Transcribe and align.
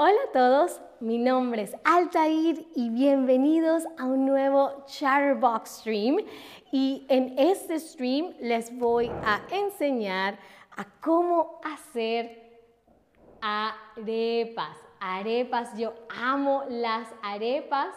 Hola 0.00 0.20
a 0.28 0.32
todos, 0.32 0.80
mi 1.00 1.18
nombre 1.18 1.62
es 1.62 1.74
Altair 1.82 2.68
y 2.76 2.88
bienvenidos 2.88 3.82
a 3.98 4.04
un 4.04 4.26
nuevo 4.26 4.84
Chatterbox 4.86 5.80
Stream. 5.80 6.18
Y 6.70 7.04
en 7.08 7.36
este 7.36 7.80
stream 7.80 8.32
les 8.38 8.72
voy 8.78 9.08
a 9.08 9.40
enseñar 9.50 10.38
a 10.76 10.84
cómo 11.00 11.60
hacer 11.64 12.60
arepas. 13.40 14.76
Arepas, 15.00 15.76
yo 15.76 15.92
amo 16.08 16.62
las 16.68 17.08
arepas. 17.20 17.92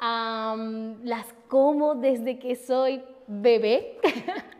las 0.00 1.34
como 1.48 1.96
desde 1.96 2.38
que 2.38 2.56
soy 2.56 3.04
bebé. 3.26 4.00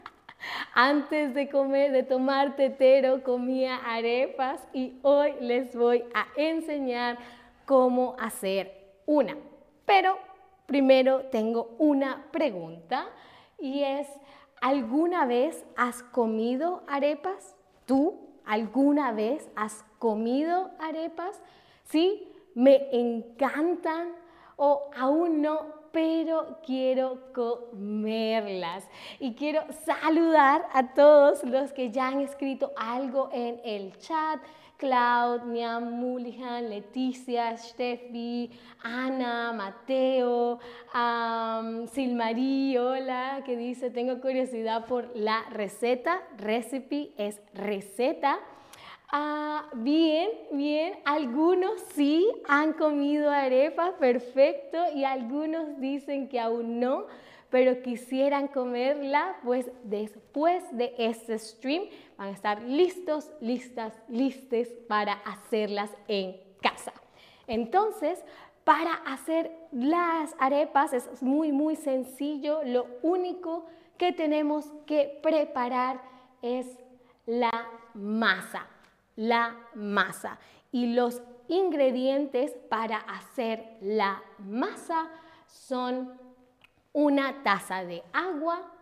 Antes 0.75 1.35
de 1.35 1.49
comer, 1.49 1.93
de 1.93 2.03
tomar 2.03 2.57
tetero, 2.57 3.23
comía 3.23 3.77
arepas 3.77 4.67
y 4.73 4.99
hoy 5.03 5.35
les 5.41 5.75
voy 5.75 6.05
a 6.15 6.27
enseñar 6.37 7.19
cómo 7.65 8.17
hacer 8.19 8.73
una. 9.07 9.37
Pero 9.85 10.19
primero 10.67 11.23
tengo 11.31 11.75
una 11.79 12.27
pregunta 12.31 13.07
y 13.59 13.83
es, 13.83 14.09
¿alguna 14.61 15.25
vez 15.27 15.65
has 15.77 16.03
comido 16.03 16.83
arepas? 16.89 17.57
¿Tú 17.87 18.21
alguna 18.45 19.13
vez 19.13 19.49
has 19.57 19.85
comido 19.99 20.71
arepas? 20.79 21.41
Sí, 21.85 22.33
me 22.55 22.89
encantan 22.93 24.09
o 24.57 24.91
aún 24.97 25.43
no, 25.43 25.67
pero 25.97 26.59
quiero 26.63 27.33
comerlas. 27.33 28.85
Y 29.19 29.33
quiero 29.33 29.63
saludar 29.87 30.69
a 30.75 30.93
todos 30.93 31.43
los 31.43 31.73
que 31.73 31.91
ya 31.91 32.09
han 32.09 32.21
escrito 32.21 32.73
algo 32.77 33.31
en 33.33 33.59
el 33.65 33.97
chat. 33.97 34.39
Cloud, 34.77 35.45
Miam, 35.45 35.93
Mulihan, 35.93 36.69
Leticia, 36.69 37.57
Steffi, 37.57 38.51
Ana, 38.83 39.55
Mateo, 39.55 40.59
um, 40.93 41.87
Silmarí, 41.87 42.77
hola, 42.77 43.41
que 43.47 43.57
dice, 43.57 43.89
tengo 43.89 44.21
curiosidad 44.21 44.85
por 44.85 45.11
la 45.17 45.45
receta. 45.49 46.21
Recipe 46.37 47.15
es 47.17 47.41
receta. 47.55 48.39
Ah, 49.11 49.67
bien, 49.75 50.31
bien. 50.53 50.99
Algunos 51.05 51.81
sí 51.95 52.29
han 52.49 52.73
comido 52.73 53.31
arepas, 53.31 53.93
perfecto, 53.95 54.79
y 54.95 55.05
algunos 55.05 55.79
dicen 55.79 56.29
que 56.29 56.41
aún 56.41 56.81
no, 56.81 57.07
pero 57.49 57.83
quisieran 57.83 58.49
comerla, 58.49 59.37
pues 59.45 59.71
después 59.85 60.65
de 60.73 60.95
este 60.99 61.39
stream 61.39 61.85
van 62.19 62.29
a 62.29 62.33
estar 62.33 62.63
listos, 62.63 63.31
listas, 63.41 63.95
listes 64.09 64.69
para 64.89 65.13
hacerlas 65.13 65.91
en 66.09 66.37
casa. 66.61 66.93
Entonces, 67.47 68.25
para 68.65 68.93
hacer 69.07 69.53
las 69.71 70.35
arepas 70.41 70.93
es 70.93 71.23
muy, 71.23 71.53
muy 71.53 71.77
sencillo. 71.77 72.63
Lo 72.65 72.89
único 73.03 73.67
que 73.97 74.13
tenemos 74.13 74.73
que 74.85 75.21
preparar 75.23 76.01
es 76.43 76.67
la 77.27 77.69
masa 77.95 78.67
la 79.17 79.57
masa. 79.75 80.39
Y 80.71 80.95
los 80.95 81.23
ingredientes 81.49 82.53
para 82.69 82.99
hacer 82.99 83.65
la 83.81 84.23
masa 84.39 85.09
son 85.47 86.13
una 86.93 87.43
taza 87.43 87.85
de 87.85 88.03
agua, 88.13 88.73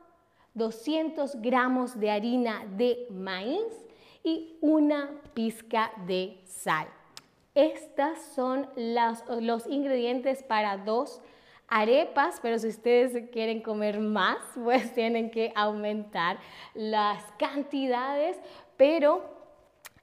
200 0.54 1.40
gramos 1.40 1.98
de 1.98 2.10
harina 2.10 2.64
de 2.76 3.06
maíz 3.10 3.84
y 4.22 4.56
una 4.60 5.10
pizca 5.34 5.92
de 6.06 6.40
sal. 6.46 6.86
Estas 7.54 8.22
son 8.34 8.68
los 8.76 9.66
ingredientes 9.66 10.42
para 10.42 10.76
dos 10.76 11.20
arepas, 11.68 12.38
pero 12.40 12.58
si 12.58 12.68
ustedes 12.68 13.30
quieren 13.30 13.62
comer 13.62 14.00
más, 14.00 14.38
pues 14.54 14.92
tienen 14.94 15.30
que 15.30 15.52
aumentar 15.54 16.38
las 16.74 17.22
cantidades, 17.38 18.38
pero 18.76 19.33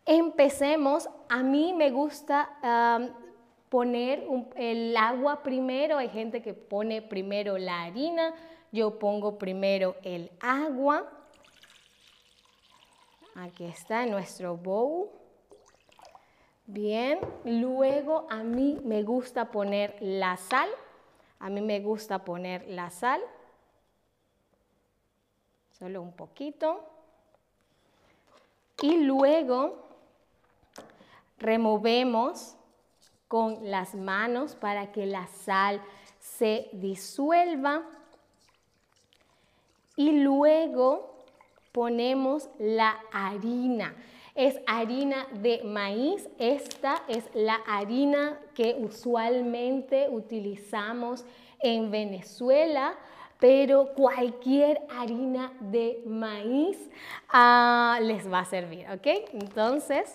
Empecemos, 0.05 1.09
a 1.29 1.43
mí 1.43 1.73
me 1.73 1.91
gusta 1.91 2.49
poner 3.69 4.25
el 4.55 4.97
agua 4.97 5.43
primero, 5.43 5.97
hay 5.97 6.09
gente 6.09 6.41
que 6.41 6.53
pone 6.53 7.01
primero 7.01 7.57
la 7.57 7.83
harina, 7.83 8.33
yo 8.71 8.99
pongo 8.99 9.37
primero 9.37 9.95
el 10.03 10.31
agua. 10.41 11.09
Aquí 13.35 13.65
está 13.65 14.05
nuestro 14.05 14.57
bowl. 14.57 15.09
Bien, 16.65 17.19
luego 17.45 18.27
a 18.29 18.43
mí 18.43 18.79
me 18.83 19.03
gusta 19.03 19.51
poner 19.51 19.95
la 19.99 20.37
sal. 20.37 20.69
A 21.39 21.49
mí 21.49 21.61
me 21.61 21.79
gusta 21.79 22.23
poner 22.23 22.67
la 22.67 22.89
sal. 22.89 23.21
Solo 25.71 26.01
un 26.01 26.13
poquito. 26.13 26.83
Y 28.81 28.97
luego 29.03 29.90
removemos 31.41 32.55
con 33.27 33.71
las 33.71 33.95
manos 33.95 34.55
para 34.55 34.91
que 34.91 35.05
la 35.05 35.27
sal 35.27 35.81
se 36.19 36.69
disuelva 36.73 37.81
y 39.95 40.11
luego 40.11 41.17
ponemos 41.71 42.49
la 42.59 42.97
harina. 43.11 43.95
Es 44.35 44.59
harina 44.65 45.27
de 45.33 45.63
maíz. 45.63 46.29
Esta 46.37 47.03
es 47.07 47.23
la 47.33 47.55
harina 47.67 48.39
que 48.53 48.75
usualmente 48.79 50.07
utilizamos 50.09 51.25
en 51.59 51.91
Venezuela, 51.91 52.95
pero 53.39 53.93
cualquier 53.93 54.81
harina 54.89 55.51
de 55.59 56.01
maíz 56.05 56.77
ah, 57.29 57.99
les 58.01 58.31
va 58.31 58.39
a 58.39 58.45
servir, 58.45 58.85
¿ok? 58.89 59.07
Entonces, 59.33 60.13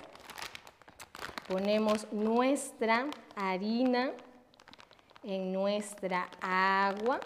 Ponemos 1.48 2.10
nuestra 2.12 3.06
harina 3.36 4.10
en 5.22 5.52
nuestra 5.52 6.28
agua. 6.40 7.20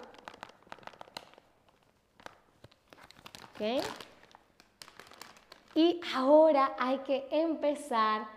Y 5.75 6.01
ahora 6.15 6.75
hay 6.79 6.99
que 6.99 7.27
empezar 7.31 8.27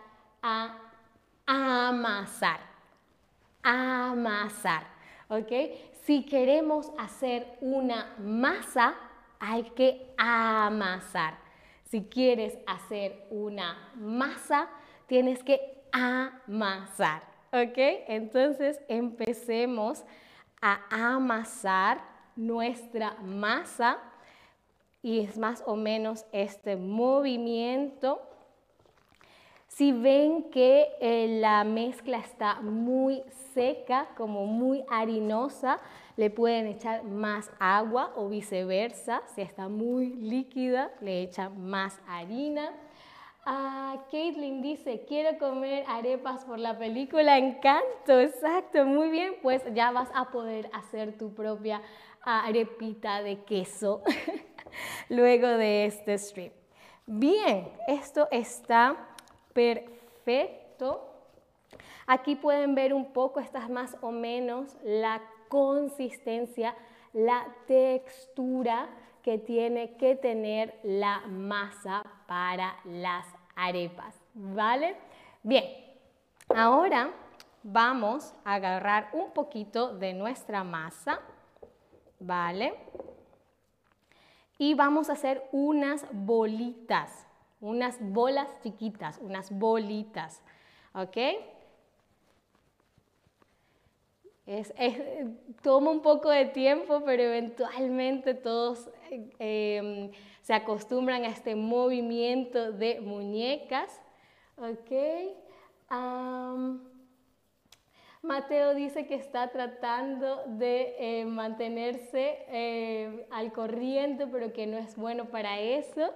a 0.42 0.78
amasar. 1.46 2.60
Amasar. 3.62 4.86
¿Ok? 5.28 5.50
Si 6.04 6.24
queremos 6.24 6.92
hacer 6.98 7.56
una 7.62 8.14
masa, 8.18 8.94
hay 9.40 9.62
que 9.70 10.12
amasar. 10.18 11.38
Si 11.84 12.04
quieres 12.04 12.58
hacer 12.66 13.26
una 13.30 13.92
masa, 13.94 14.68
tienes 15.06 15.42
que 15.42 15.73
amasar. 15.94 17.22
¿Ok? 17.52 17.78
Entonces 18.08 18.80
empecemos 18.88 20.04
a 20.60 20.80
amasar 20.90 22.02
nuestra 22.34 23.14
masa 23.22 23.98
y 25.02 25.20
es 25.20 25.38
más 25.38 25.62
o 25.66 25.76
menos 25.76 26.26
este 26.32 26.76
movimiento. 26.76 28.20
Si 29.68 29.92
ven 29.92 30.50
que 30.50 30.88
eh, 31.00 31.38
la 31.40 31.62
mezcla 31.64 32.18
está 32.18 32.60
muy 32.60 33.22
seca, 33.52 34.08
como 34.16 34.46
muy 34.46 34.84
harinosa, 34.90 35.78
le 36.16 36.30
pueden 36.30 36.66
echar 36.66 37.04
más 37.04 37.50
agua 37.58 38.12
o 38.16 38.28
viceversa. 38.28 39.22
Si 39.34 39.42
está 39.42 39.68
muy 39.68 40.14
líquida, 40.14 40.90
le 41.00 41.22
echan 41.22 41.68
más 41.68 42.00
harina. 42.08 42.72
Ah, 43.46 43.98
Caitlin 44.10 44.62
dice, 44.62 45.04
quiero 45.06 45.38
comer 45.38 45.84
arepas 45.86 46.46
por 46.46 46.58
la 46.58 46.78
película 46.78 47.36
Encanto. 47.36 48.18
Exacto, 48.18 48.86
muy 48.86 49.10
bien. 49.10 49.34
Pues 49.42 49.62
ya 49.74 49.90
vas 49.90 50.08
a 50.14 50.30
poder 50.30 50.70
hacer 50.72 51.18
tu 51.18 51.34
propia 51.34 51.82
arepita 52.22 53.22
de 53.22 53.44
queso 53.44 54.02
luego 55.10 55.46
de 55.46 55.84
este 55.84 56.16
stream. 56.16 56.52
Bien, 57.04 57.68
esto 57.86 58.28
está 58.30 58.96
perfecto. 59.52 61.06
Aquí 62.06 62.36
pueden 62.36 62.74
ver 62.74 62.94
un 62.94 63.12
poco, 63.12 63.40
esta 63.40 63.62
es 63.62 63.68
más 63.68 63.94
o 64.00 64.10
menos 64.10 64.74
la 64.82 65.20
consistencia, 65.48 66.74
la 67.12 67.46
textura 67.66 68.88
que 69.24 69.38
tiene 69.38 69.96
que 69.96 70.16
tener 70.16 70.78
la 70.82 71.20
masa 71.26 72.04
para 72.26 72.76
las 72.84 73.26
arepas, 73.56 74.14
¿vale? 74.34 74.96
Bien, 75.42 75.64
ahora 76.54 77.10
vamos 77.62 78.34
a 78.44 78.54
agarrar 78.56 79.08
un 79.14 79.30
poquito 79.30 79.96
de 79.96 80.12
nuestra 80.12 80.62
masa, 80.62 81.20
¿vale? 82.20 82.74
Y 84.58 84.74
vamos 84.74 85.08
a 85.08 85.14
hacer 85.14 85.48
unas 85.52 86.04
bolitas, 86.12 87.26
unas 87.62 87.96
bolas 88.00 88.46
chiquitas, 88.62 89.18
unas 89.22 89.50
bolitas, 89.50 90.42
¿ok? 90.92 91.16
Toma 95.62 95.90
un 95.90 96.02
poco 96.02 96.28
de 96.28 96.46
tiempo, 96.46 97.02
pero 97.04 97.22
eventualmente 97.22 98.34
todos 98.34 98.90
em, 99.38 100.10
se 100.42 100.52
acostumbran 100.52 101.24
a 101.24 101.28
este 101.28 101.54
movimiento 101.54 102.72
de 102.72 103.00
muñecas. 103.00 104.02
¿Ok? 104.56 104.92
Mateo 108.24 108.74
dice 108.74 109.06
que 109.06 109.16
está 109.16 109.48
tratando 109.48 110.42
de 110.46 110.96
eh, 110.98 111.24
mantenerse 111.26 112.38
eh, 112.48 113.26
al 113.30 113.52
corriente, 113.52 114.26
pero 114.26 114.52
que 114.52 114.66
no 114.66 114.78
es 114.78 114.96
bueno 114.96 115.26
para 115.26 115.60
eso. 115.60 116.12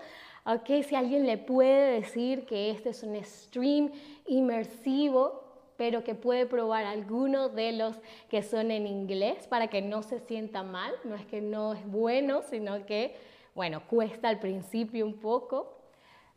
Ok, 0.46 0.82
si 0.86 0.94
alguien 0.94 1.26
le 1.26 1.36
puede 1.36 2.00
decir 2.00 2.46
que 2.46 2.70
este 2.70 2.90
es 2.90 3.02
un 3.02 3.22
stream 3.22 3.92
inmersivo, 4.26 5.47
pero 5.78 6.02
que 6.02 6.16
puede 6.16 6.44
probar 6.44 6.84
alguno 6.84 7.48
de 7.48 7.70
los 7.70 7.96
que 8.28 8.42
son 8.42 8.72
en 8.72 8.84
inglés 8.84 9.46
para 9.46 9.68
que 9.68 9.80
no 9.80 10.02
se 10.02 10.18
sienta 10.18 10.64
mal. 10.64 10.92
No 11.04 11.14
es 11.14 11.24
que 11.24 11.40
no 11.40 11.72
es 11.72 11.86
bueno, 11.86 12.42
sino 12.42 12.84
que, 12.84 13.16
bueno, 13.54 13.86
cuesta 13.86 14.28
al 14.28 14.40
principio 14.40 15.06
un 15.06 15.20
poco. 15.20 15.78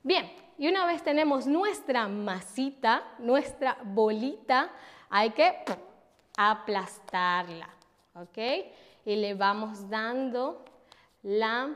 Bien, 0.04 0.32
y 0.60 0.68
una 0.70 0.86
vez 0.86 1.04
tenemos 1.04 1.48
nuestra 1.48 2.08
masita, 2.08 3.04
nuestra 3.18 3.80
bolita, 3.84 4.70
hay 5.10 5.32
que 5.32 5.56
aplastarla, 6.38 7.70
¿ok? 8.14 8.38
Y 9.06 9.16
le 9.16 9.34
vamos 9.34 9.90
dando 9.90 10.64
la 11.24 11.76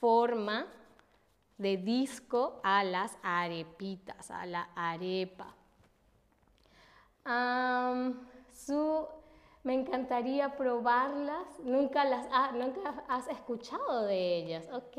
forma 0.00 0.66
de 1.58 1.76
disco 1.76 2.58
a 2.64 2.82
las 2.84 3.18
arepitas, 3.22 4.30
a 4.30 4.46
la 4.46 4.70
arepa 4.74 5.53
su, 8.52 9.06
me 9.62 9.74
encantaría 9.74 10.56
probarlas. 10.56 11.46
Nunca 11.62 12.04
las 12.04 12.26
nunca 12.54 13.04
has 13.08 13.28
escuchado 13.28 14.04
de 14.04 14.36
ellas. 14.36 14.68
Ok. 14.72 14.98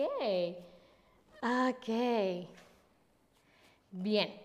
Ok. 1.42 2.48
Bien. 3.92 4.42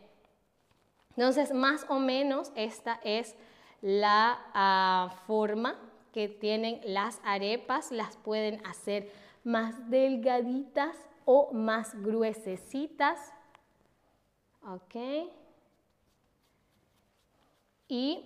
Entonces, 1.17 1.53
más 1.53 1.87
o 1.88 1.99
menos 1.99 2.53
esta 2.55 3.00
es 3.03 3.35
la 3.83 4.38
ah, 4.55 5.15
forma 5.26 5.76
que 6.12 6.29
tienen 6.29 6.81
las 6.85 7.21
arepas. 7.25 7.91
Las 7.91 8.17
pueden 8.17 8.65
hacer 8.67 9.11
más 9.44 9.91
delgaditas 9.91 10.97
o 11.25 11.53
más 11.53 11.94
gruesecitas. 12.03 13.33
Ok. 14.62 15.31
Y 17.90 18.25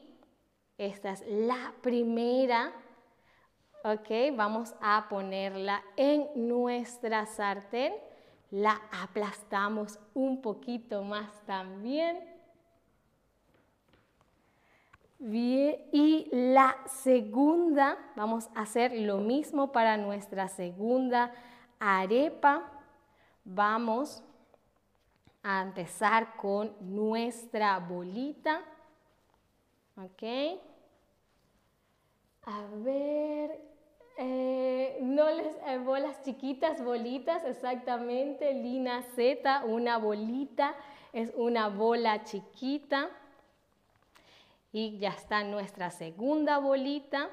esta 0.76 1.12
es 1.12 1.24
la 1.26 1.72
primera. 1.80 2.70
Ok, 3.82 4.36
vamos 4.36 4.74
a 4.82 5.06
ponerla 5.08 5.82
en 5.96 6.28
nuestra 6.34 7.24
sartén. 7.24 7.94
La 8.50 8.78
aplastamos 8.92 9.98
un 10.12 10.42
poquito 10.42 11.02
más 11.02 11.40
también. 11.46 12.30
Bien, 15.18 15.76
y 15.92 16.28
la 16.30 16.76
segunda, 16.86 17.96
vamos 18.16 18.50
a 18.54 18.60
hacer 18.60 18.92
lo 18.92 19.16
mismo 19.16 19.72
para 19.72 19.96
nuestra 19.96 20.48
segunda 20.48 21.32
arepa. 21.80 22.70
Vamos 23.46 24.22
a 25.42 25.62
empezar 25.62 26.36
con 26.36 26.76
nuestra 26.80 27.78
bolita. 27.78 28.62
¿Ok? 29.96 30.22
A 32.46 32.66
ver, 32.82 33.60
eh, 34.18 34.98
no 35.00 35.30
les, 35.30 35.56
eh, 35.66 35.78
bolas 35.78 36.22
chiquitas, 36.22 36.82
bolitas, 36.82 37.44
exactamente. 37.44 38.52
Lina 38.54 39.02
Z, 39.14 39.64
una 39.64 39.98
bolita, 39.98 40.74
es 41.12 41.32
una 41.36 41.68
bola 41.68 42.24
chiquita. 42.24 43.08
Y 44.72 44.98
ya 44.98 45.10
está 45.10 45.44
nuestra 45.44 45.90
segunda 45.90 46.58
bolita. 46.58 47.30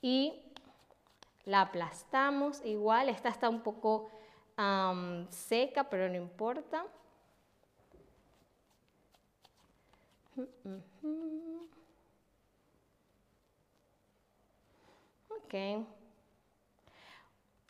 Y 0.00 0.40
la 1.44 1.62
aplastamos 1.62 2.64
igual. 2.64 3.08
Esta 3.08 3.28
está 3.28 3.48
un 3.48 3.60
poco 3.60 4.10
seca, 5.30 5.84
pero 5.84 6.08
no 6.08 6.16
importa. 6.16 6.84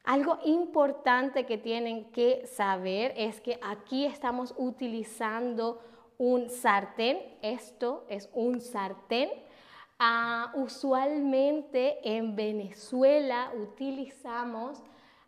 Algo 0.04 0.38
importante 0.44 1.46
que 1.46 1.58
tienen 1.58 2.10
que 2.12 2.46
saber 2.46 3.14
es 3.16 3.40
que 3.40 3.58
aquí 3.62 4.04
estamos 4.04 4.54
utilizando 4.56 5.80
un 6.18 6.50
sartén. 6.50 7.18
Esto 7.42 8.04
es 8.08 8.28
un 8.32 8.60
sartén. 8.60 9.30
Ah, 9.98 10.52
usualmente 10.54 11.98
en 12.02 12.36
Venezuela 12.36 13.52
utilizamos 13.56 14.82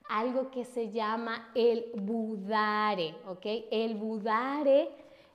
algo 0.09 0.51
que 0.51 0.65
se 0.65 0.91
llama 0.91 1.51
el 1.55 1.91
budare, 1.95 3.15
¿ok? 3.27 3.47
El 3.71 3.95
budare 3.95 4.91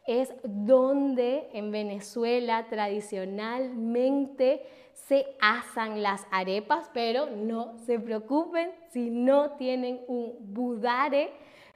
es 0.08 0.34
donde 0.44 1.50
en 1.54 1.72
Venezuela 1.72 2.68
tradicionalmente 2.70 4.64
se 4.94 5.28
asan 5.40 6.02
las 6.02 6.26
arepas, 6.32 6.90
pero 6.94 7.28
no 7.28 7.78
se 7.80 8.00
preocupen 8.00 8.72
si 8.90 9.10
no 9.10 9.52
tienen 9.52 10.02
un 10.08 10.36
budare 10.40 11.32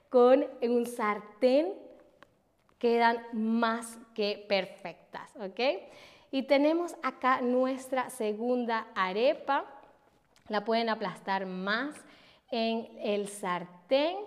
con 0.09 0.45
un 0.61 0.85
sartén, 0.85 1.73
quedan 2.79 3.19
más 3.33 3.97
que 4.13 4.45
perfectas, 4.47 5.35
¿ok? 5.35 5.59
Y 6.31 6.43
tenemos 6.43 6.95
acá 7.03 7.41
nuestra 7.41 8.09
segunda 8.09 8.87
arepa, 8.95 9.65
la 10.47 10.63
pueden 10.63 10.89
aplastar 10.89 11.45
más 11.45 11.95
en 12.51 12.87
el 12.99 13.27
sartén. 13.27 14.17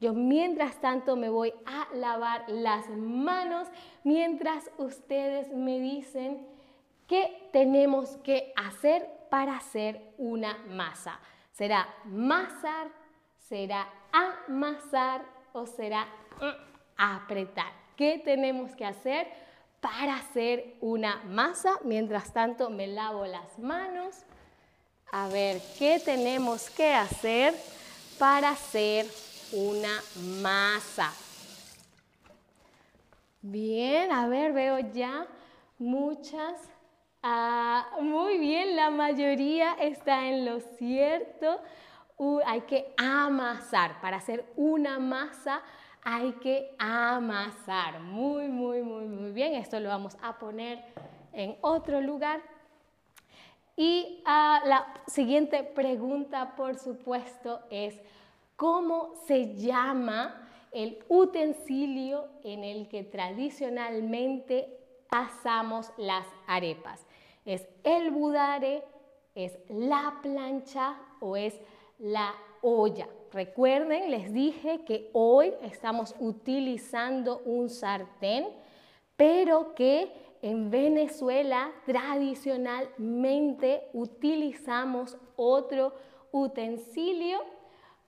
Yo 0.00 0.12
mientras 0.12 0.80
tanto 0.80 1.16
me 1.16 1.28
voy 1.28 1.54
a 1.64 1.88
lavar 1.94 2.44
las 2.48 2.88
manos 2.90 3.68
mientras 4.04 4.70
ustedes 4.78 5.52
me 5.52 5.80
dicen 5.80 6.46
¿Qué 7.06 7.48
tenemos 7.52 8.16
que 8.24 8.52
hacer 8.56 9.08
para 9.30 9.56
hacer 9.56 10.12
una 10.18 10.58
masa? 10.68 11.20
¿Será 11.52 11.88
masar? 12.04 12.88
¿Será 13.48 13.88
amasar? 14.12 15.24
¿O 15.52 15.66
será 15.66 16.04
mm, 16.40 16.96
apretar? 16.96 17.72
¿Qué 17.96 18.20
tenemos 18.24 18.74
que 18.74 18.84
hacer 18.84 19.28
para 19.80 20.16
hacer 20.16 20.74
una 20.80 21.22
masa? 21.26 21.78
Mientras 21.84 22.32
tanto 22.32 22.70
me 22.70 22.88
lavo 22.88 23.24
las 23.24 23.56
manos. 23.58 24.24
A 25.12 25.28
ver, 25.28 25.62
¿qué 25.78 26.00
tenemos 26.04 26.68
que 26.70 26.92
hacer 26.92 27.54
para 28.18 28.50
hacer 28.50 29.06
una 29.52 30.02
masa? 30.42 31.12
Bien, 33.42 34.10
a 34.12 34.26
ver, 34.28 34.52
veo 34.52 34.78
ya 34.92 35.26
muchas 35.78 36.56
Ah, 37.28 37.88
muy 38.00 38.38
bien, 38.38 38.76
la 38.76 38.88
mayoría 38.88 39.72
está 39.80 40.28
en 40.28 40.44
lo 40.44 40.60
cierto. 40.60 41.60
hay 42.46 42.60
que 42.60 42.94
amasar. 42.96 44.00
Para 44.00 44.18
hacer 44.18 44.44
una 44.54 45.00
masa 45.00 45.60
hay 46.04 46.34
que 46.34 46.72
amasar. 46.78 47.98
Muy, 47.98 48.46
muy, 48.46 48.80
muy, 48.82 49.06
muy 49.06 49.32
bien. 49.32 49.54
Esto 49.54 49.80
lo 49.80 49.88
vamos 49.88 50.16
a 50.22 50.38
poner 50.38 50.84
en 51.32 51.56
otro 51.62 52.00
lugar. 52.00 52.40
Y 53.76 54.22
ah, 54.24 54.62
la 54.64 54.86
siguiente 55.08 55.64
pregunta, 55.64 56.54
por 56.54 56.78
supuesto, 56.78 57.60
es 57.70 58.00
¿cómo 58.56 59.14
se 59.26 59.54
llama 59.54 60.48
el 60.72 60.98
utensilio 61.08 62.26
en 62.42 62.64
el 62.64 62.88
que 62.88 63.04
tradicionalmente 63.04 64.76
asamos 65.10 65.92
las 65.96 66.26
arepas? 66.46 67.06
¿Es 67.44 67.68
el 67.84 68.10
budare, 68.10 68.82
es 69.34 69.56
la 69.68 70.18
plancha 70.22 70.98
o 71.20 71.36
es 71.36 71.60
la 71.98 72.34
olla? 72.62 73.08
Recuerden, 73.32 74.10
les 74.10 74.32
dije 74.32 74.84
que 74.84 75.10
hoy 75.12 75.52
estamos 75.62 76.14
utilizando 76.18 77.42
un 77.44 77.68
sartén, 77.68 78.48
pero 79.16 79.74
que 79.74 80.10
en 80.42 80.70
Venezuela 80.70 81.72
tradicionalmente 81.84 83.88
utilizamos 83.92 85.16
otro 85.36 85.94
utensilio 86.32 87.40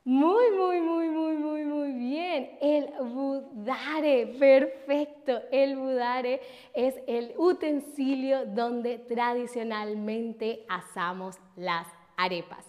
Muy, 0.08 0.52
muy, 0.52 0.80
muy, 0.80 1.10
muy, 1.10 1.36
muy, 1.36 1.64
muy 1.64 1.92
bien. 1.92 2.56
El 2.62 2.94
budare, 3.10 4.26
perfecto. 4.38 5.38
El 5.52 5.76
budare 5.76 6.40
es 6.72 6.94
el 7.06 7.34
utensilio 7.36 8.46
donde 8.46 9.00
tradicionalmente 9.00 10.64
asamos 10.66 11.38
las 11.56 11.86
arepas. 12.16 12.64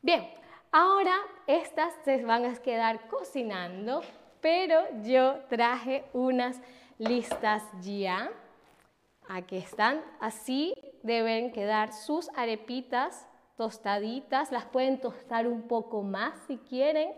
Bien, 0.00 0.30
ahora 0.72 1.14
estas 1.46 1.92
se 2.06 2.24
van 2.24 2.46
a 2.46 2.54
quedar 2.54 3.06
cocinando, 3.08 4.00
pero 4.40 4.80
yo 5.02 5.40
traje 5.50 6.06
unas 6.14 6.58
listas 6.96 7.64
ya. 7.82 8.30
Aquí 9.28 9.58
están. 9.58 10.02
Así 10.20 10.72
deben 11.02 11.52
quedar 11.52 11.92
sus 11.92 12.30
arepitas 12.34 13.27
tostaditas, 13.58 14.52
las 14.52 14.64
pueden 14.64 15.00
tostar 15.00 15.48
un 15.48 15.62
poco 15.62 16.02
más 16.02 16.32
si 16.46 16.56
quieren, 16.56 17.10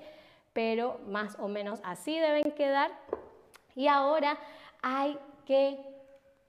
pero 0.55 0.99
más 1.07 1.39
o 1.39 1.47
menos 1.47 1.81
así 1.85 2.19
deben 2.19 2.51
quedar. 2.53 2.91
Y 3.77 3.87
ahora 3.87 4.39
hay 4.83 5.17
que 5.45 5.79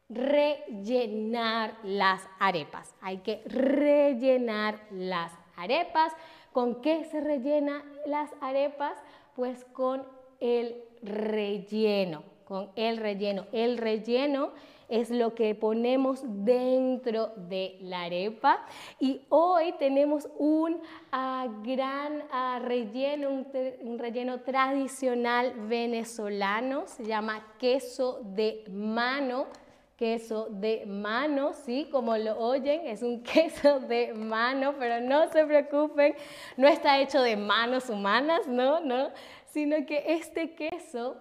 rellenar 0.09 1.75
las 1.83 2.27
arepas. 2.39 2.95
Hay 3.01 3.17
que 3.17 3.41
rellenar 3.45 4.79
las 4.91 5.33
arepas. 5.57 6.13
¿Con 6.53 6.81
qué 6.81 7.03
se 7.05 7.19
rellenan 7.19 7.83
las 8.05 8.31
arepas? 8.39 8.97
Pues 9.35 9.65
con 9.73 10.03
el 10.39 10.83
relleno, 11.01 12.23
con 12.45 12.71
el 12.77 12.97
relleno. 12.97 13.45
El 13.51 13.77
relleno 13.77 14.51
es 14.91 15.09
lo 15.09 15.33
que 15.33 15.55
ponemos 15.55 16.21
dentro 16.25 17.31
de 17.35 17.77
la 17.81 18.03
arepa. 18.03 18.65
Y 18.99 19.21
hoy 19.29 19.73
tenemos 19.79 20.29
un 20.37 20.81
ah, 21.13 21.47
gran 21.63 22.23
ah, 22.29 22.59
relleno, 22.61 23.29
un, 23.29 23.97
relleno 23.97 24.41
tradicional 24.41 25.53
venezolano, 25.67 26.87
se 26.87 27.05
llama 27.05 27.55
queso 27.57 28.19
de 28.23 28.65
mano 28.69 29.47
queso 29.95 30.47
de 30.49 30.83
mano, 30.87 31.53
¿sí? 31.53 31.87
Como 31.91 32.17
lo 32.17 32.35
oyen, 32.39 32.87
es 32.87 33.03
un 33.03 33.21
queso 33.33 33.79
de 33.81 34.15
mano, 34.15 34.73
pero 34.79 34.99
no 34.99 35.27
se 35.27 35.45
preocupen, 35.45 36.15
no 36.57 36.67
está 36.67 36.99
hecho 36.99 37.21
de 37.21 37.35
manos 37.37 37.87
humanas, 37.87 38.47
no, 38.47 38.79
no, 38.79 39.11
sino 39.51 39.85
que 39.85 40.03
este 40.07 40.55
queso 40.55 41.17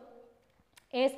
es 0.91 1.13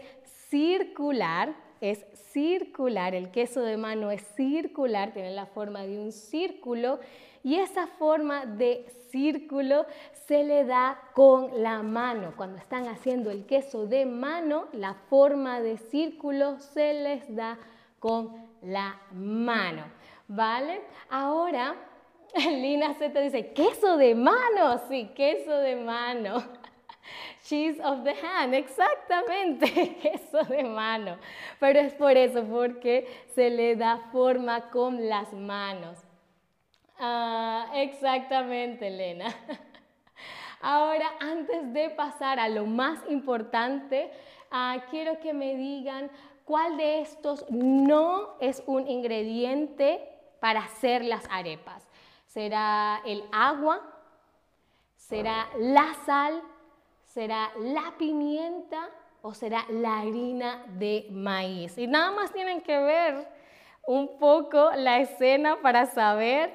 circular, 0.50 1.54
es 1.82 2.06
circular, 2.32 3.14
el 3.14 3.30
queso 3.32 3.60
de 3.60 3.76
mano 3.76 4.12
es 4.12 4.22
circular, 4.36 5.12
tiene 5.12 5.32
la 5.32 5.46
forma 5.46 5.82
de 5.82 5.98
un 5.98 6.12
círculo 6.12 7.00
y 7.42 7.56
esa 7.56 7.88
forma 7.88 8.46
de 8.46 8.86
círculo 9.10 9.84
se 10.26 10.44
le 10.44 10.64
da 10.64 10.98
con 11.12 11.62
la 11.62 11.82
mano. 11.82 12.34
Cuando 12.36 12.58
están 12.58 12.86
haciendo 12.86 13.32
el 13.32 13.46
queso 13.46 13.86
de 13.86 14.06
mano, 14.06 14.68
la 14.72 14.94
forma 14.94 15.60
de 15.60 15.76
círculo 15.76 16.60
se 16.60 16.94
les 16.94 17.34
da 17.34 17.58
con 17.98 18.46
la 18.62 19.00
mano. 19.12 19.82
¿Vale? 20.28 20.82
Ahora, 21.10 21.74
Lina 22.34 22.94
Z 22.94 23.20
dice, 23.20 23.52
queso 23.52 23.96
de 23.96 24.14
mano, 24.14 24.80
sí, 24.88 25.10
queso 25.16 25.52
de 25.52 25.76
mano. 25.76 26.61
Cheese 27.44 27.80
of 27.80 28.04
the 28.04 28.14
hand, 28.14 28.54
exactamente, 28.54 29.96
queso 30.02 30.42
de 30.44 30.62
mano. 30.64 31.18
Pero 31.58 31.80
es 31.80 31.94
por 31.94 32.16
eso, 32.16 32.44
porque 32.44 33.06
se 33.34 33.50
le 33.50 33.76
da 33.76 33.98
forma 34.12 34.70
con 34.70 35.08
las 35.08 35.32
manos. 35.32 35.98
Ah, 36.98 37.66
exactamente, 37.74 38.86
Elena. 38.86 39.26
Ahora, 40.60 41.12
antes 41.18 41.72
de 41.72 41.90
pasar 41.90 42.38
a 42.38 42.48
lo 42.48 42.66
más 42.66 43.00
importante, 43.08 44.12
ah, 44.50 44.76
quiero 44.90 45.18
que 45.18 45.32
me 45.32 45.56
digan 45.56 46.08
cuál 46.44 46.76
de 46.76 47.00
estos 47.00 47.44
no 47.50 48.36
es 48.40 48.62
un 48.66 48.86
ingrediente 48.86 50.08
para 50.40 50.60
hacer 50.60 51.04
las 51.04 51.24
arepas. 51.30 51.88
¿Será 52.26 53.02
el 53.04 53.24
agua? 53.32 53.80
¿Será 54.96 55.48
la 55.58 55.94
sal? 56.06 56.42
¿Será 57.12 57.50
la 57.58 57.92
pimienta 57.98 58.88
o 59.20 59.34
será 59.34 59.66
la 59.68 60.00
harina 60.00 60.64
de 60.78 61.08
maíz? 61.10 61.76
Y 61.76 61.86
nada 61.86 62.10
más 62.10 62.32
tienen 62.32 62.62
que 62.62 62.78
ver 62.78 63.28
un 63.86 64.16
poco 64.18 64.70
la 64.74 64.98
escena 64.98 65.60
para 65.60 65.84
saber. 65.84 66.54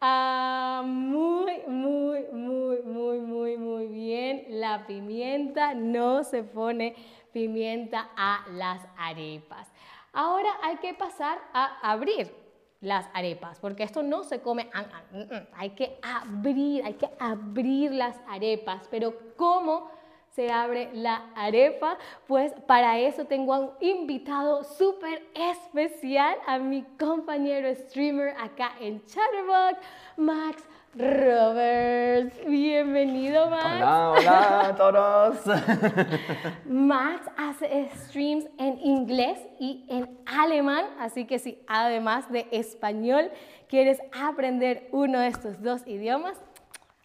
Ah, 0.00 0.84
muy, 0.86 1.60
muy, 1.66 2.20
muy, 2.30 2.82
muy, 2.82 3.18
muy, 3.18 3.56
muy 3.56 3.86
bien. 3.88 4.46
La 4.48 4.86
pimienta 4.86 5.74
no 5.74 6.22
se 6.22 6.44
pone 6.44 6.94
pimienta 7.32 8.08
a 8.16 8.44
las 8.52 8.86
arepas. 8.96 9.66
Ahora 10.12 10.50
hay 10.62 10.76
que 10.76 10.94
pasar 10.94 11.36
a 11.52 11.80
abrir 11.80 12.32
las 12.80 13.08
arepas, 13.12 13.58
porque 13.58 13.82
esto 13.82 14.04
no 14.04 14.22
se 14.22 14.40
come, 14.40 14.70
mm, 15.10 15.18
mm, 15.18 15.46
hay 15.56 15.70
que 15.70 15.98
abrir, 16.02 16.84
hay 16.84 16.94
que 16.94 17.08
abrir 17.18 17.90
las 17.90 18.16
arepas, 18.28 18.86
pero 18.88 19.14
¿cómo 19.36 19.95
se 20.36 20.52
abre 20.52 20.90
la 20.92 21.30
arepa? 21.34 21.96
Pues 22.26 22.52
para 22.66 22.98
eso 22.98 23.24
tengo 23.24 23.54
a 23.54 23.58
un 23.60 23.70
invitado 23.80 24.62
súper 24.64 25.22
especial, 25.34 26.36
a 26.46 26.58
mi 26.58 26.82
compañero 26.98 27.74
streamer 27.74 28.36
acá 28.38 28.72
en 28.78 29.02
Chatterbox, 29.06 29.80
Max 30.18 30.62
Roberts. 30.94 32.38
Bienvenido, 32.46 33.48
Max. 33.48 33.76
Hola, 33.76 34.10
hola 34.10 34.66
a 34.66 34.76
todos. 34.76 35.36
Max 36.66 37.30
hace 37.38 37.88
streams 37.94 38.44
en 38.58 38.78
inglés 38.80 39.38
y 39.58 39.86
en 39.88 40.18
alemán, 40.26 40.84
así 41.00 41.24
que 41.24 41.38
si 41.38 41.58
además 41.66 42.30
de 42.30 42.46
español 42.50 43.30
quieres 43.68 43.98
aprender 44.12 44.86
uno 44.92 45.18
de 45.18 45.28
estos 45.28 45.62
dos 45.62 45.86
idiomas, 45.86 46.36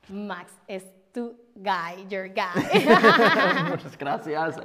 Max 0.09 0.51
es 0.67 0.85
tu 1.13 1.36
guy, 1.56 2.06
your 2.10 2.30
guy. 2.30 2.56
Muchas 3.70 3.98
gracias, 3.98 4.58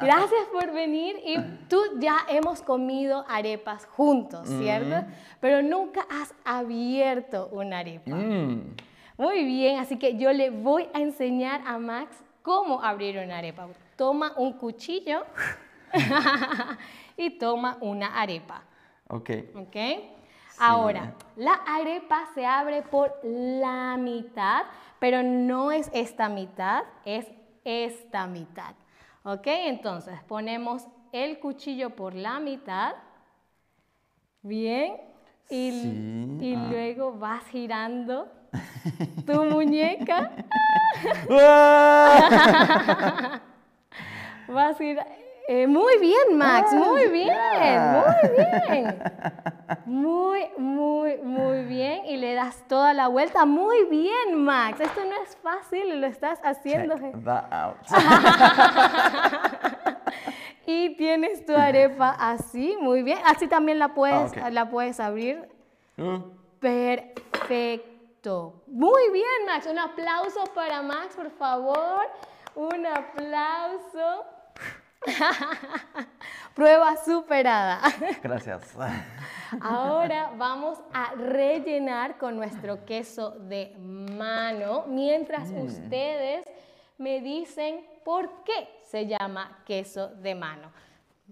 Gracias 0.00 0.46
por 0.52 0.72
venir 0.72 1.16
y 1.24 1.38
tú 1.68 1.80
ya 1.98 2.18
hemos 2.28 2.62
comido 2.62 3.24
arepas 3.28 3.86
juntos, 3.86 4.48
¿cierto? 4.48 5.06
Mm. 5.06 5.12
Pero 5.40 5.62
nunca 5.62 6.06
has 6.10 6.34
abierto 6.44 7.48
una 7.52 7.78
arepa. 7.78 8.14
Mm. 8.14 8.74
Muy 9.18 9.44
bien, 9.44 9.78
así 9.80 9.98
que 9.98 10.16
yo 10.16 10.32
le 10.32 10.50
voy 10.50 10.88
a 10.94 11.00
enseñar 11.00 11.62
a 11.66 11.78
Max 11.78 12.16
cómo 12.42 12.82
abrir 12.82 13.18
una 13.18 13.38
arepa. 13.38 13.68
Toma 13.96 14.32
un 14.36 14.52
cuchillo 14.52 15.24
y 17.16 17.30
toma 17.38 17.78
una 17.80 18.20
arepa. 18.20 18.62
Ok. 19.08 19.30
Ok. 19.54 19.76
Ahora, 20.58 21.14
la 21.36 21.52
arepa 21.52 22.26
se 22.34 22.46
abre 22.46 22.82
por 22.82 23.12
la 23.22 23.96
mitad 23.98 24.62
pero 24.98 25.22
no 25.22 25.72
es 25.72 25.90
esta 25.92 26.28
mitad, 26.28 26.84
es 27.04 27.26
esta 27.64 28.26
mitad. 28.26 28.74
¿Ok? 29.24 29.46
Entonces 29.46 30.20
ponemos 30.28 30.86
el 31.12 31.38
cuchillo 31.38 31.90
por 31.90 32.14
la 32.14 32.40
mitad. 32.40 32.94
Bien. 34.42 34.96
Y, 35.48 36.54
ah. 36.54 36.68
luego 36.70 37.12
vas 37.12 37.46
girando 37.48 38.28
tu 39.26 39.44
muñeca. 39.44 40.32
vas 44.48 44.78
girando. 44.78 45.25
Eh, 45.48 45.68
muy 45.68 45.98
bien, 45.98 46.36
Max, 46.36 46.72
muy 46.72 47.08
bien, 47.08 47.32
muy 47.92 48.30
bien. 48.36 48.98
Muy, 49.84 50.48
muy, 50.58 51.18
muy 51.18 51.62
bien. 51.64 52.04
Y 52.06 52.16
le 52.16 52.34
das 52.34 52.66
toda 52.66 52.92
la 52.92 53.06
vuelta. 53.06 53.44
Muy 53.44 53.84
bien, 53.84 54.42
Max. 54.42 54.80
Esto 54.80 55.04
no 55.04 55.12
es 55.22 55.36
fácil, 55.36 56.00
lo 56.00 56.08
estás 56.08 56.40
haciendo. 56.42 56.98
Check 56.98 57.24
that 57.24 57.52
out. 57.52 57.76
y 60.66 60.96
tienes 60.96 61.46
tu 61.46 61.54
arepa 61.54 62.16
así, 62.18 62.76
muy 62.80 63.04
bien. 63.04 63.20
Así 63.24 63.46
también 63.46 63.78
la 63.78 63.94
puedes, 63.94 64.32
la 64.52 64.68
puedes 64.68 64.98
abrir. 64.98 65.48
Mm. 65.96 66.22
Perfecto. 66.58 68.64
Muy 68.66 69.12
bien, 69.12 69.46
Max. 69.46 69.68
Un 69.70 69.78
aplauso 69.78 70.42
para 70.54 70.82
Max, 70.82 71.14
por 71.14 71.30
favor. 71.30 72.00
Un 72.56 72.84
aplauso. 72.84 74.24
Prueba 76.54 76.96
superada. 77.04 77.80
Gracias. 78.22 78.76
Ahora 79.60 80.30
vamos 80.38 80.78
a 80.92 81.12
rellenar 81.14 82.18
con 82.18 82.36
nuestro 82.36 82.84
queso 82.84 83.32
de 83.32 83.76
mano 83.78 84.84
mientras 84.88 85.50
mm. 85.50 85.60
ustedes 85.64 86.46
me 86.98 87.20
dicen 87.20 87.86
por 88.04 88.44
qué 88.44 88.80
se 88.84 89.06
llama 89.06 89.62
queso 89.66 90.08
de 90.08 90.34
mano. 90.34 90.72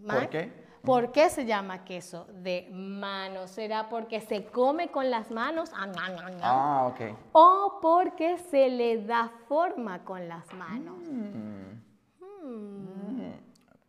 ¿Por 0.06 0.28
qué? 0.28 0.64
¿Por 0.84 1.12
qué 1.12 1.30
se 1.30 1.46
llama 1.46 1.82
queso 1.82 2.26
de 2.30 2.68
mano? 2.70 3.48
¿Será 3.48 3.88
porque 3.88 4.20
se 4.20 4.44
come 4.44 4.88
con 4.88 5.10
las 5.10 5.30
manos? 5.30 5.70
Ah. 5.74 5.90
Ah, 6.42 6.86
ok. 6.88 7.00
¿O 7.32 7.78
porque 7.80 8.36
se 8.36 8.68
le 8.68 9.02
da 9.02 9.30
forma 9.48 10.04
con 10.04 10.28
las 10.28 10.52
manos? 10.52 10.98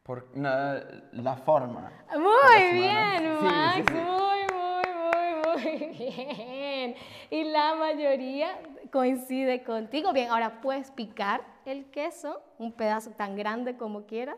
Por 0.05 0.27
la 0.37 1.35
forma. 1.43 1.91
Muy 2.13 2.73
bien. 2.73 3.37
Sí, 3.39 3.43
Max, 3.43 3.75
sí, 3.75 3.83
sí. 3.87 3.93
muy, 3.93 4.41
muy, 4.53 4.87
muy, 5.01 5.81
muy 5.81 5.87
bien. 5.97 6.95
Y 7.31 7.43
la 7.45 7.73
mayoría 7.73 8.59
coincide 8.91 9.63
contigo. 9.63 10.13
Bien, 10.13 10.29
ahora 10.29 10.61
puedes 10.61 10.91
picar 10.91 11.41
el 11.65 11.89
queso, 11.89 12.39
un 12.59 12.71
pedazo 12.73 13.11
tan 13.11 13.35
grande 13.35 13.77
como 13.77 14.05
quieras. 14.05 14.37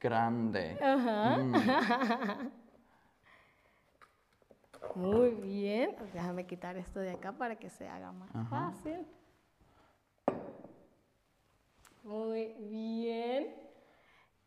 Grande. 0.00 0.78
Ajá. 0.80 1.38
Muy 4.94 5.30
bien. 5.30 5.96
Déjame 6.12 6.46
quitar 6.46 6.76
esto 6.76 7.00
de 7.00 7.10
acá 7.10 7.32
para 7.32 7.56
que 7.56 7.70
se 7.70 7.88
haga 7.88 8.12
más 8.12 8.30
fácil. 8.48 9.04
Muy 12.04 12.54
bien. 12.70 13.52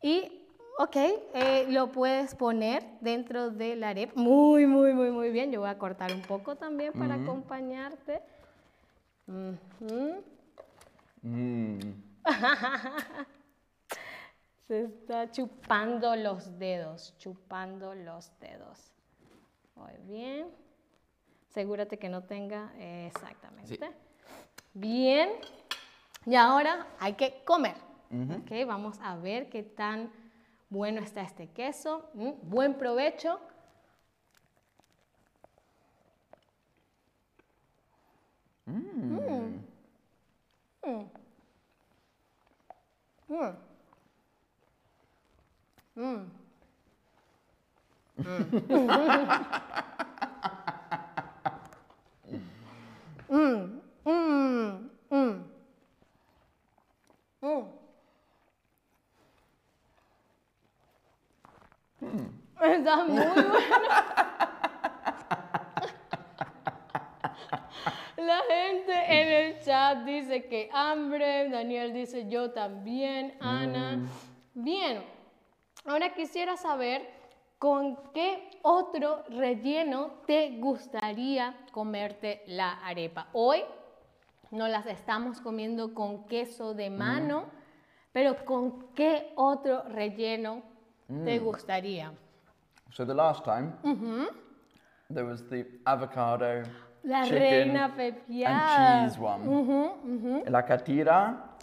Y, 0.00 0.41
ok, 0.78 0.96
eh, 0.96 1.66
lo 1.68 1.92
puedes 1.92 2.34
poner 2.34 2.82
dentro 3.00 3.50
de 3.50 3.76
la 3.76 3.90
arepa. 3.90 4.20
Muy, 4.20 4.66
muy, 4.66 4.92
muy, 4.92 5.10
muy 5.10 5.30
bien. 5.30 5.52
Yo 5.52 5.60
voy 5.60 5.70
a 5.70 5.78
cortar 5.78 6.12
un 6.12 6.22
poco 6.22 6.56
también 6.56 6.92
para 6.92 7.14
acompañarte. 7.14 8.20
Mm. 9.26 9.52
Se 14.66 14.84
está 14.84 15.30
chupando 15.30 16.16
los 16.16 16.58
dedos, 16.58 17.14
chupando 17.18 17.94
los 17.94 18.32
dedos. 18.40 18.92
Muy 19.74 19.92
bien. 20.04 20.48
Asegúrate 21.50 21.98
que 21.98 22.08
no 22.08 22.22
tenga 22.22 22.72
exactamente. 22.78 23.76
Sí. 23.76 23.80
Bien. 24.74 25.28
Y 26.24 26.34
ahora 26.34 26.86
hay 26.98 27.14
que 27.14 27.42
comer. 27.44 27.76
Ok, 28.12 28.66
vamos 28.66 28.98
a 29.02 29.16
ver 29.16 29.48
qué 29.48 29.62
tan 29.62 30.10
bueno 30.72 31.00
está 31.02 31.20
este 31.22 31.48
queso. 31.48 32.08
Mm, 32.14 32.30
Buen 32.48 32.74
provecho. 32.78 33.38
Mm. 38.66 39.58
Mm. 40.86 41.04
Mm. 43.28 43.56
Mm. 45.96 46.30
Mm. 53.30 53.80
Mm. 57.42 57.81
Mm. 62.12 62.16
Mm. 62.16 62.64
Está 62.64 63.04
muy 63.04 63.24
bueno. 63.24 63.54
La 68.16 68.40
gente 68.48 68.92
en 68.92 69.28
el 69.28 69.60
chat 69.60 70.04
dice 70.04 70.46
que 70.46 70.70
hambre, 70.72 71.48
Daniel 71.48 71.92
dice 71.92 72.28
yo 72.28 72.52
también, 72.52 73.36
Ana. 73.40 73.98
Bien, 74.54 75.02
ahora 75.84 76.14
quisiera 76.14 76.56
saber 76.56 77.08
con 77.58 77.96
qué 78.12 78.50
otro 78.62 79.24
relleno 79.28 80.20
te 80.26 80.58
gustaría 80.58 81.56
comerte 81.72 82.42
la 82.46 82.72
arepa. 82.84 83.28
Hoy 83.32 83.62
no 84.50 84.68
las 84.68 84.86
estamos 84.86 85.40
comiendo 85.40 85.94
con 85.94 86.26
queso 86.26 86.74
de 86.74 86.90
mano, 86.90 87.46
pero 88.12 88.44
con 88.44 88.92
qué 88.94 89.32
otro 89.36 89.82
relleno 89.84 90.62
te 91.24 91.38
gustaría. 91.38 92.12
So 92.90 93.04
the 93.06 93.14
last 93.14 93.44
time, 93.44 93.72
there 95.10 95.24
was 95.24 95.42
the 95.48 95.64
avocado, 95.86 96.62
La 97.04 97.24
chicken, 97.24 97.40
reina 97.74 97.94
and 98.46 99.10
cheese 99.10 99.18
one. 99.18 100.42
La 100.46 100.62
catira, 100.62 101.56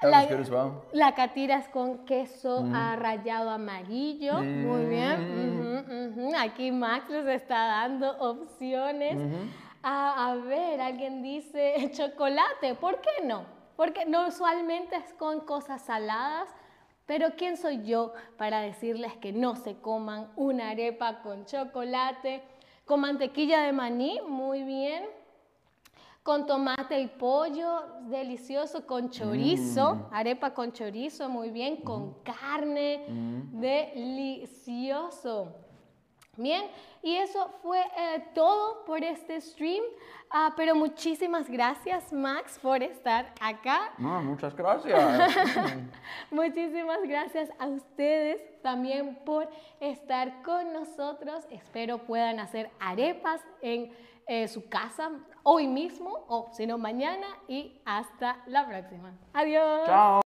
that 0.00 0.10
La- 0.10 0.18
was 0.20 0.28
good 0.28 0.40
as 0.40 0.50
well. 0.50 0.82
La 0.92 1.12
catira 1.14 1.56
es 1.58 1.68
con 1.68 2.04
queso 2.04 2.64
ah, 2.72 2.96
rallado 2.96 3.50
amarillo. 3.50 4.34
Muy 4.42 4.86
bien. 4.86 6.14
Ujú. 6.16 6.32
Aquí 6.38 6.70
Max 6.70 7.08
les 7.08 7.26
está 7.42 7.66
dando 7.66 8.16
opciones. 8.18 9.16
Ah, 9.82 10.30
a 10.30 10.34
ver, 10.36 10.80
alguien 10.80 11.22
dice 11.22 11.90
chocolate. 11.94 12.74
¿Por 12.74 13.00
qué 13.00 13.24
no? 13.24 13.44
Porque 13.76 14.04
no 14.04 14.26
usualmente 14.28 14.96
es 14.96 15.14
con 15.14 15.40
cosas 15.40 15.82
saladas. 15.82 16.48
Pero 17.08 17.30
¿quién 17.38 17.56
soy 17.56 17.84
yo 17.84 18.12
para 18.36 18.60
decirles 18.60 19.16
que 19.16 19.32
no 19.32 19.56
se 19.56 19.80
coman 19.80 20.30
una 20.36 20.68
arepa 20.68 21.22
con 21.22 21.46
chocolate? 21.46 22.42
Con 22.84 23.00
mantequilla 23.00 23.62
de 23.62 23.72
maní, 23.72 24.20
muy 24.28 24.62
bien 24.62 25.04
con 26.28 26.44
tomate 26.44 27.00
y 27.00 27.06
pollo, 27.06 27.84
delicioso, 28.02 28.86
con 28.86 29.08
chorizo, 29.08 30.10
arepa 30.12 30.52
con 30.52 30.72
chorizo, 30.72 31.30
muy 31.30 31.48
bien, 31.48 31.78
con 31.78 32.22
carne, 32.22 33.06
delicioso. 33.52 35.54
Bien, 36.38 36.70
y 37.02 37.16
eso 37.16 37.50
fue 37.62 37.80
eh, 37.80 38.24
todo 38.32 38.84
por 38.84 39.04
este 39.04 39.40
stream, 39.40 39.84
Ah, 40.30 40.52
pero 40.56 40.74
muchísimas 40.74 41.48
gracias 41.48 42.12
Max 42.12 42.58
por 42.60 42.82
estar 42.82 43.32
acá. 43.40 43.92
No, 43.96 44.20
muchas 44.22 44.54
gracias. 44.54 44.98
Muchísimas 46.30 47.02
gracias 47.04 47.48
a 47.58 47.66
ustedes 47.66 48.42
también 48.60 49.18
por 49.24 49.48
estar 49.80 50.42
con 50.42 50.72
nosotros. 50.74 51.46
Espero 51.50 51.98
puedan 51.98 52.40
hacer 52.40 52.70
arepas 52.78 53.40
en 53.62 53.90
eh, 54.26 54.48
su 54.48 54.68
casa 54.68 55.12
hoy 55.44 55.66
mismo 55.66 56.26
o 56.28 56.50
si 56.52 56.66
no 56.66 56.76
mañana 56.76 57.26
y 57.48 57.80
hasta 57.86 58.36
la 58.46 58.66
próxima. 58.66 59.14
Adiós. 59.32 59.86
Ciao. 59.86 60.20